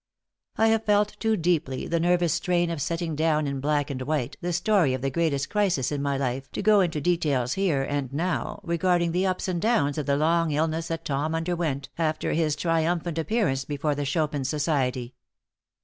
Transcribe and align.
I 0.57 0.69
have 0.69 0.85
felt 0.85 1.15
too 1.19 1.37
deeply 1.37 1.87
the 1.87 1.99
nervous 1.99 2.33
strain 2.33 2.71
of 2.71 2.81
setting 2.81 3.15
down 3.15 3.45
in 3.45 3.59
black 3.59 3.91
and 3.91 4.01
white 4.01 4.35
the 4.41 4.51
story 4.51 4.95
of 4.95 5.03
the 5.03 5.11
greatest 5.11 5.51
crisis 5.51 5.91
in 5.91 6.01
my 6.01 6.17
life 6.17 6.51
to 6.53 6.63
go 6.63 6.79
into 6.79 6.99
details 6.99 7.53
here 7.53 7.83
and 7.83 8.11
now 8.11 8.61
regarding 8.63 9.11
the 9.11 9.27
ups 9.27 9.47
and 9.47 9.61
downs 9.61 9.99
of 9.99 10.07
the 10.07 10.17
long 10.17 10.49
illness 10.53 10.87
that 10.87 11.05
Tom 11.05 11.35
underwent 11.35 11.89
after 11.99 12.33
his 12.33 12.55
triumphant 12.55 13.19
appearance 13.19 13.63
before 13.63 13.93
the 13.93 14.03
Chopin 14.03 14.43
Society. 14.43 15.13